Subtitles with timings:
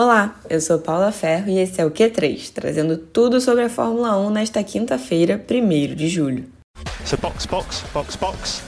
[0.00, 4.16] Olá, eu sou Paula Ferro e esse é o Q3, trazendo tudo sobre a Fórmula
[4.16, 6.44] 1 nesta quinta-feira, 1 de julho.
[7.04, 8.62] So box, box, box, box.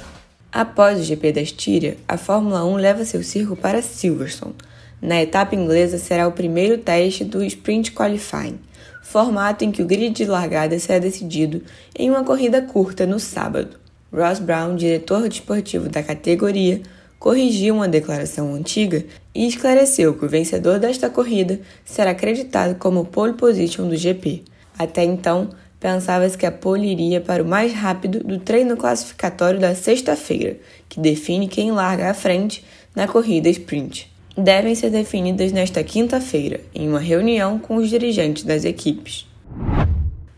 [0.50, 4.56] Após o GP da Estíria, a Fórmula 1 leva seu circo para Silverstone.
[5.00, 8.58] Na etapa inglesa será o primeiro teste do Sprint Qualifying,
[9.00, 11.62] formato em que o grid de largada será decidido
[11.96, 13.78] em uma corrida curta no sábado.
[14.12, 16.82] Ross Brown, diretor desportivo da categoria,
[17.20, 19.04] corrigiu uma declaração antiga
[19.34, 24.42] e esclareceu que o vencedor desta corrida será acreditado como pole position do GP.
[24.76, 29.74] Até então, pensava-se que a pole iria para o mais rápido do treino classificatório da
[29.74, 30.56] sexta-feira,
[30.88, 32.64] que define quem larga à frente
[32.96, 34.10] na corrida sprint.
[34.36, 39.26] Devem ser definidas nesta quinta-feira, em uma reunião com os dirigentes das equipes.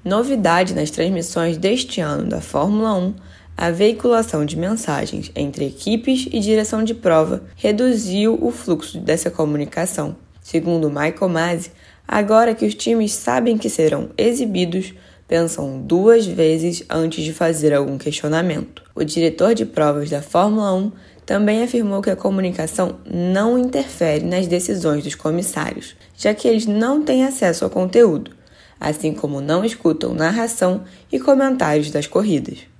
[0.04, 3.14] Novidade nas transmissões deste ano da Fórmula 1
[3.56, 10.16] a veiculação de mensagens entre equipes e direção de prova reduziu o fluxo dessa comunicação.
[10.40, 11.70] Segundo Michael Masi,
[12.08, 14.92] agora que os times sabem que serão exibidos,
[15.28, 18.82] pensam duas vezes antes de fazer algum questionamento.
[18.94, 20.92] O diretor de provas da Fórmula 1
[21.24, 27.02] também afirmou que a comunicação não interfere nas decisões dos comissários, já que eles não
[27.02, 28.32] têm acesso ao conteúdo,
[28.80, 32.71] assim como não escutam narração e comentários das corridas.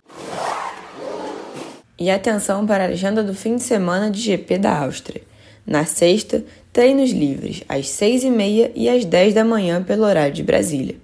[2.03, 5.23] E atenção para a agenda do fim de semana de GP da Áustria.
[5.65, 10.97] Na sexta, treinos livres às 6h30 e às 10 da manhã pelo horário de Brasília.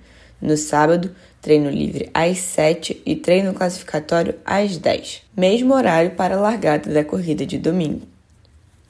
[0.42, 5.22] No sábado, treino livre às 7 e treino classificatório às 10.
[5.36, 8.02] Mesmo horário para a largada da corrida de domingo.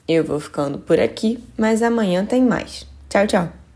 [0.07, 2.87] Eu vou ficando por aqui, mas amanhã tem mais.
[3.07, 3.68] Tchau, tchau!